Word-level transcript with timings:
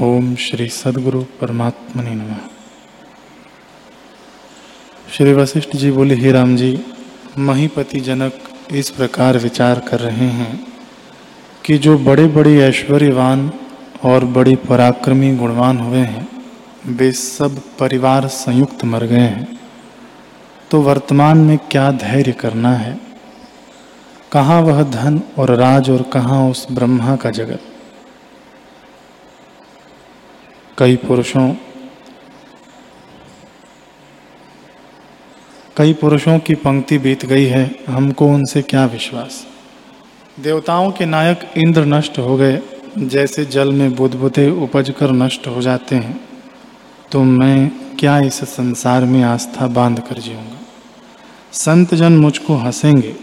ओम 0.00 0.34
श्री 0.34 0.68
सदगुरु 0.68 1.22
परमात्मने 1.22 2.10
नमः। 2.10 2.36
श्री 5.12 5.32
वशिष्ठ 5.32 5.76
जी 5.76 5.90
बोले, 5.90 6.14
ही 6.14 6.32
राम 6.32 6.56
जी, 6.56 6.80
महीपति 7.38 8.00
जनक 8.00 8.32
इस 8.72 8.90
प्रकार 8.90 9.38
विचार 9.38 9.78
कर 9.78 10.00
रहे 10.00 10.26
हैं 10.26 10.66
कि 11.64 11.78
जो 11.78 11.98
बड़े 11.98 12.26
बड़े 12.26 12.58
ऐश्वर्यवान 12.58 13.52
और 14.04 14.24
बड़े 14.24 14.56
पराक्रमी 14.56 15.36
गुणवान 15.36 15.78
हुए 15.78 15.98
हैं, 15.98 16.28
वे 16.86 17.12
सब 17.12 17.58
परिवार 17.78 18.28
संयुक्त 18.28 18.84
मर 18.84 19.04
गए 19.04 19.16
हैं। 19.16 19.60
तो 20.70 20.80
वर्तमान 20.80 21.38
में 21.38 21.58
क्या 21.70 21.90
धैर्य 21.90 22.32
करना 22.32 22.72
है? 22.72 23.00
कहाँ 24.32 24.62
वह 24.62 24.82
धन 24.82 25.22
और 25.38 25.50
राज 25.54 25.90
और 25.90 26.02
कहाँ 26.02 26.50
उस 26.50 26.66
ब्रह्मा 26.72 27.16
का 27.16 27.30
जगत? 27.30 27.60
कई 30.78 30.96
पुरुषों 30.96 31.54
कई 35.76 35.92
पुरुषों 35.92 36.38
की 36.38 36.54
पंक्ति 36.54 36.98
बीत 36.98 37.26
गई 37.26 37.44
है, 37.44 37.74
हमको 37.88 38.26
उनसे 38.26 38.62
क्या 38.62 38.86
विश्वास? 38.86 39.46
देवताओं 40.40 40.90
के 40.90 41.06
नायक 41.06 41.40
इंद्र 41.56 41.84
नष्ट 41.84 42.18
हो 42.18 42.36
गए, 42.36 42.62
जैसे 42.98 43.44
जल 43.44 43.72
में 43.72 43.94
बुदबुदे 43.94 44.50
उपज 44.50 44.94
कर 44.98 45.10
नष्ट 45.10 45.46
हो 45.46 45.62
जाते 45.62 45.96
हैं। 45.96 46.20
तो 47.12 47.22
मैं 47.22 47.70
क्या 47.96 48.18
इस 48.18 48.34
संसार 48.34 49.04
में 49.04 49.22
आस्था 49.22 49.66
बाँध 49.66 50.00
कर 50.00 50.18
जीऊँगा? 50.18 50.58
संत 51.52 51.94
जन 51.94 52.12
मुझको 52.12 52.54
हंसेंगे। 52.54 53.16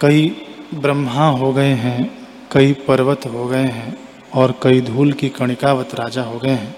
कई 0.00 0.36
ब्रह्मा 0.74 1.28
हो 1.28 1.52
गए 1.52 1.72
हैं, 1.72 2.28
कई 2.52 2.72
पर्वत 2.72 3.20
हो 3.26 3.46
गए 3.46 3.64
हैं 3.64 4.07
और 4.34 4.60
कई 4.62 4.80
धूल 4.80 5.12
की 5.12 5.28
कणिकावत 5.28 5.94
राजा 5.94 6.22
हो 6.22 6.38
गए 6.38 6.50
हैं 6.50 6.76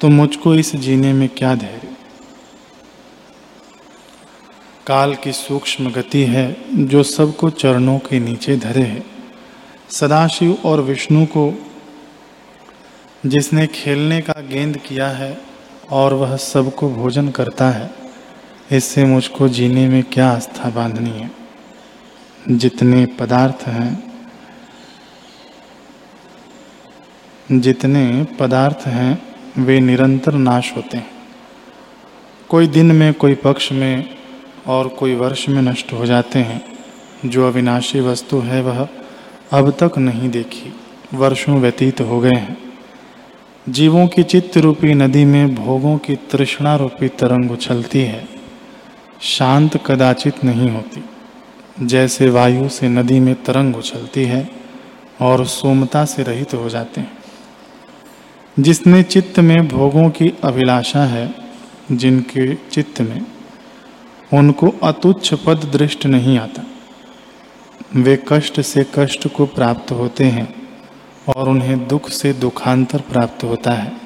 तो 0.00 0.08
मुझको 0.08 0.54
इस 0.54 0.76
जीने 0.76 1.12
में 1.12 1.28
क्या 1.28 1.54
धैर्य? 1.54 1.88
काल 4.86 5.14
की 5.14 5.32
सूक्ष्म 5.32 5.90
गति 5.90 6.24
है, 6.24 6.56
जो 6.72 7.02
सबको 7.02 7.50
चरणों 7.50 7.98
के 7.98 8.20
नीचे 8.20 8.56
धरे 8.56 8.82
है। 8.82 9.04
सदाशिव 9.90 10.58
और 10.64 10.80
विष्णु 10.80 11.26
को, 11.26 11.64
जिसने 13.26 13.66
खेलने 13.66 14.20
का 14.20 14.32
गेंद 14.32 14.76
किया 14.76 15.08
है, 15.08 15.40
और 15.90 16.14
वह 16.14 16.36
सबको 16.36 16.90
भोजन 16.90 17.28
करता 17.28 17.70
है, 17.70 17.90
इससे 18.72 19.04
मुझको 19.04 19.48
जीने 19.48 19.88
में 19.88 20.02
क्या 20.02 20.30
आस्था 20.30 20.70
बांधनी 20.70 21.10
है? 21.10 21.30
जितने 22.48 23.06
पदार्थ 23.06 23.68
हैं 23.68 24.11
जितने 27.52 28.26
पदार्थ 28.40 28.86
हैं, 28.86 29.22
वे 29.58 29.80
निरंतर 29.80 30.32
नाश 30.32 30.72
होते 30.76 30.96
हैं। 30.96 31.10
कोई 32.48 32.66
दिन 32.66 32.86
में, 32.86 33.14
कोई 33.14 33.34
पक्ष 33.34 33.72
में 33.72 34.10
और 34.66 34.88
कोई 34.88 35.14
वर्ष 35.14 35.48
में 35.48 35.62
नष्ट 35.62 35.92
हो 35.92 36.06
जाते 36.06 36.38
हैं। 36.38 36.78
जो 37.26 37.46
अविनाशी 37.46 38.00
वस्तु 38.00 38.38
है, 38.38 38.62
वह 38.62 38.88
अब 39.52 39.76
तक 39.82 39.98
नहीं 39.98 40.30
देखी। 40.30 40.74
वर्षों 41.14 41.60
व्यतीत 41.60 42.00
हो 42.00 42.20
गए 42.20 42.36
हैं। 42.36 42.56
जीवों 43.68 44.06
की 44.06 44.22
चित्त 44.22 44.58
रूपी 44.58 44.94
नदी 44.94 45.24
में 45.24 45.54
भोगों 45.54 45.98
की 45.98 46.16
तृष्णा 46.16 46.76
रूपी 46.76 47.08
तरंग 47.08 47.50
उछलती 47.50 48.00
है। 48.00 48.28
शांत 49.20 49.76
कदाचित 49.86 50.44
नहीं 50.44 50.70
होती। 50.70 51.04
जैसे 51.86 52.30
वायु 52.30 52.68
से 52.68 52.88
नदी 52.88 53.20
में 53.20 53.34
तरंग 53.34 53.76
उछलती 53.76 54.22
है 54.22 54.50
और 55.20 55.46
सोमता 55.46 56.04
से 56.04 56.22
रहित 56.22 56.54
हो 56.54 56.68
जाते 56.68 57.00
हैं। 57.00 57.21
जिसने 58.60 59.02
चित्त 59.02 59.38
में 59.38 59.68
भोगों 59.68 60.10
की 60.10 60.32
अभिलाषा 60.44 61.04
है, 61.04 61.34
जिनके 61.92 62.54
चित्त 62.54 63.00
में 63.00 63.26
उनको 64.34 64.68
अतुच्छ 64.82 65.34
पद 65.34 65.70
दृष्ट 65.72 66.06
नहीं 66.06 66.38
आता। 66.38 66.62
वे 67.96 68.24
कष्ट 68.28 68.60
से 68.60 68.86
कष्ट 68.94 69.28
को 69.28 69.46
प्राप्त 69.46 69.92
होते 69.92 70.24
हैं 70.24 70.68
और 71.28 71.48
उन्हें 71.48 71.88
दुख 71.88 72.08
से 72.08 72.32
दुखांतर 72.32 73.00
प्राप्त 73.00 73.44
होता 73.44 73.72
है। 73.72 74.01